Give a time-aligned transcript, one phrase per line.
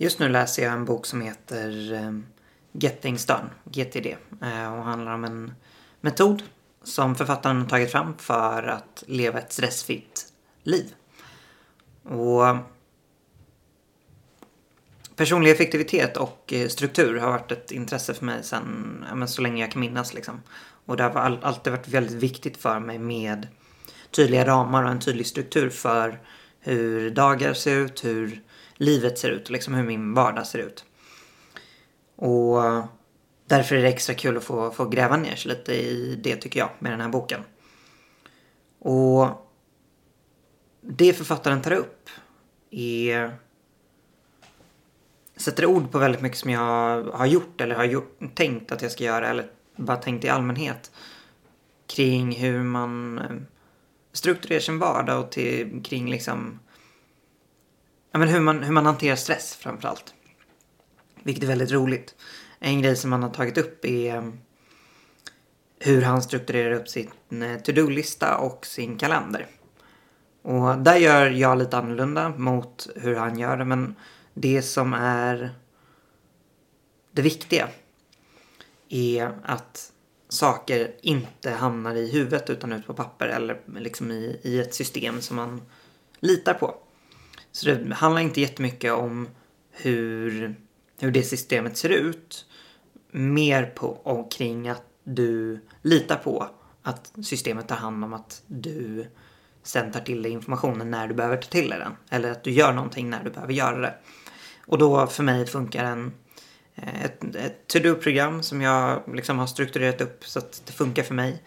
[0.00, 2.24] Just nu läser jag en bok som heter eh, Getting
[2.72, 4.06] Get Things Done, GTD.
[4.42, 5.52] Eh, och handlar om en
[6.00, 6.42] metod
[6.82, 10.32] som författaren har tagit fram för att leva ett stressfritt
[10.62, 10.94] liv.
[12.02, 12.56] Och
[15.16, 19.62] personlig effektivitet och eh, struktur har varit ett intresse för mig sedan ja, så länge
[19.62, 20.14] jag kan minnas.
[20.14, 20.42] Liksom.
[20.86, 23.48] Och det har alltid varit väldigt viktigt för mig med
[24.10, 26.20] tydliga ramar och en tydlig struktur för
[26.60, 28.42] hur dagar ser ut, hur
[28.78, 30.84] livet ser ut, liksom hur min vardag ser ut.
[32.16, 32.62] Och
[33.46, 36.60] därför är det extra kul att få, få gräva ner sig lite i det tycker
[36.60, 37.40] jag med den här boken.
[38.78, 39.28] Och
[40.80, 42.10] det författaren tar upp
[42.70, 43.36] är
[45.36, 48.92] sätter ord på väldigt mycket som jag har gjort eller har gjort, tänkt att jag
[48.92, 50.90] ska göra eller bara tänkt i allmänhet
[51.86, 53.36] kring hur man eh,
[54.12, 56.58] strukturerar sin vardag och till, kring liksom
[58.12, 60.14] ja, men hur, man, hur man hanterar stress framförallt.
[61.22, 62.14] Vilket är väldigt roligt.
[62.58, 64.28] En grej som han har tagit upp är eh,
[65.78, 69.46] hur han strukturerar upp sin eh, to-do-lista och sin kalender.
[70.42, 73.94] Och där gör jag lite annorlunda mot hur han gör det men
[74.34, 75.54] det som är
[77.12, 77.68] det viktiga
[78.88, 79.92] är att
[80.28, 85.20] saker inte hamnar i huvudet utan ut på papper eller liksom i, i ett system
[85.20, 85.62] som man
[86.20, 86.74] litar på.
[87.52, 89.28] Så det handlar inte jättemycket om
[89.70, 90.54] hur,
[91.00, 92.46] hur det systemet ser ut.
[93.10, 96.50] Mer på omkring att du litar på
[96.82, 99.06] att systemet tar hand om att du
[99.62, 101.92] sen tar till dig informationen när du behöver ta till dig den.
[102.10, 103.94] Eller att du gör någonting när du behöver göra det.
[104.66, 106.12] Och då för mig funkar en,
[106.74, 111.14] eh, ett, ett to-do-program som jag liksom har strukturerat upp så att det funkar för
[111.14, 111.42] mig.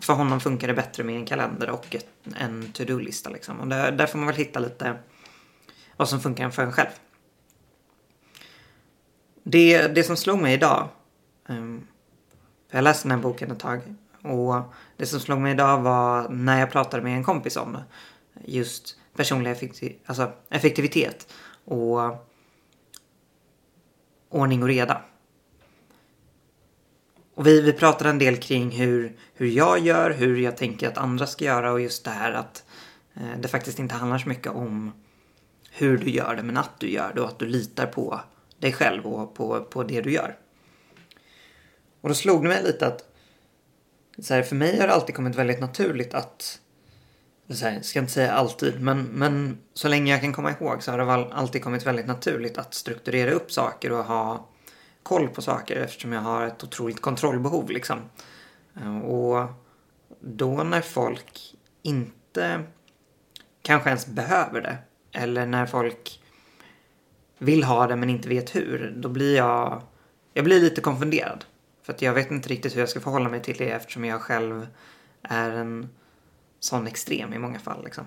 [0.00, 3.30] För honom funkar det bättre med en kalender och ett, en to-do-lista.
[3.30, 3.60] Liksom.
[3.60, 4.94] Och där, där får man väl hitta lite
[5.96, 6.90] vad som funkar för en själv.
[9.42, 10.88] Det, det som slog mig idag,
[11.48, 11.86] um,
[12.70, 13.80] jag läste den här boken ett tag,
[14.22, 14.62] och
[14.96, 17.78] det som slog mig idag var när jag pratade med en kompis om
[18.44, 21.32] just personlig effektiv, alltså effektivitet
[21.64, 22.00] och
[24.28, 25.02] ordning och reda.
[27.34, 30.98] Och vi, vi pratade en del kring hur, hur jag gör, hur jag tänker att
[30.98, 32.64] andra ska göra och just det här att
[33.14, 34.92] eh, det faktiskt inte handlar så mycket om
[35.82, 38.20] hur du gör det men att du gör det och att du litar på
[38.58, 40.36] dig själv och på, på det du gör.
[42.00, 43.08] Och då slog det mig lite att
[44.18, 46.60] så här, för mig har det alltid kommit väldigt naturligt att
[47.50, 50.90] så här, ska inte säga alltid, men, men så länge jag kan komma ihåg så
[50.90, 54.48] har det alltid kommit väldigt naturligt att strukturera upp saker och ha
[55.02, 57.98] koll på saker eftersom jag har ett otroligt kontrollbehov liksom.
[59.04, 59.46] Och
[60.20, 62.62] då när folk inte
[63.62, 64.78] kanske ens behöver det
[65.12, 66.20] eller när folk
[67.38, 69.82] vill ha det men inte vet hur, då blir jag,
[70.34, 71.44] jag blir lite konfunderad.
[71.82, 74.20] För att jag vet inte riktigt hur jag ska förhålla mig till det eftersom jag
[74.20, 74.66] själv
[75.22, 75.88] är en
[76.60, 77.84] sån extrem i många fall.
[77.84, 78.04] Liksom.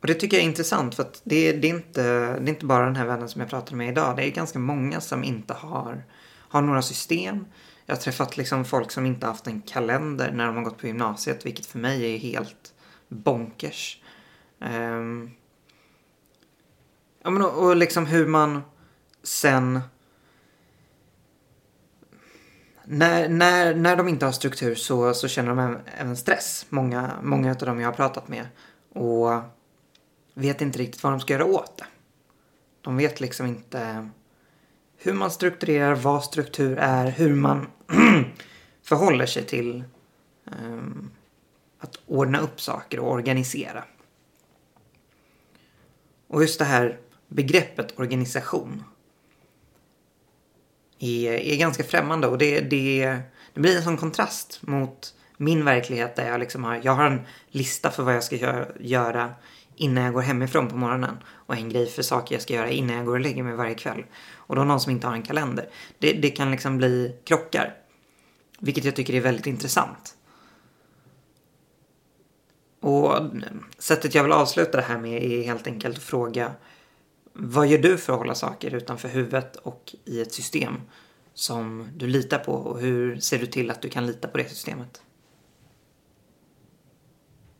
[0.00, 2.02] Och det tycker jag är intressant för att det, det, är inte,
[2.38, 4.16] det är inte bara den här vännen som jag pratade med idag.
[4.16, 6.04] Det är ganska många som inte har,
[6.48, 7.46] har några system.
[7.86, 10.86] Jag har träffat liksom folk som inte haft en kalender när de har gått på
[10.86, 12.74] gymnasiet, vilket för mig är helt
[13.08, 14.02] bonkers.
[14.60, 15.30] Um,
[17.22, 18.62] ja, men och, och liksom hur man
[19.22, 19.80] sen
[22.84, 26.66] när, när, när de inte har struktur så, så känner de även stress.
[26.68, 28.46] Många, många av dem jag har pratat med.
[28.92, 29.42] Och
[30.34, 31.84] vet inte riktigt vad de ska göra åt det.
[32.80, 34.08] De vet liksom inte
[34.96, 37.66] hur man strukturerar, vad struktur är, hur man
[38.82, 39.84] förhåller sig till
[40.44, 41.10] um,
[41.78, 43.84] att ordna upp saker och organisera.
[46.30, 46.98] Och just det här
[47.28, 48.84] begreppet organisation
[50.98, 53.18] är, är ganska främmande och det, det,
[53.54, 57.20] det blir en sån kontrast mot min verklighet där jag liksom har, jag har en
[57.50, 59.34] lista för vad jag ska göra
[59.76, 62.96] innan jag går hemifrån på morgonen och en grej för saker jag ska göra innan
[62.96, 64.04] jag går och lägger mig varje kväll.
[64.34, 65.68] Och då någon som inte har en kalender.
[65.98, 67.74] Det, det kan liksom bli krockar.
[68.58, 70.16] Vilket jag tycker är väldigt intressant.
[72.80, 73.14] Och
[73.78, 76.52] sättet jag vill avsluta det här med är helt enkelt att fråga
[77.32, 80.74] vad gör du för att hålla saker utanför huvudet och i ett system
[81.34, 84.48] som du litar på och hur ser du till att du kan lita på det
[84.48, 85.02] systemet?